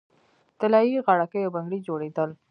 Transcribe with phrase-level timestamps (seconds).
[0.59, 2.29] طلايي غاړکۍ او بنګړي جوړیدل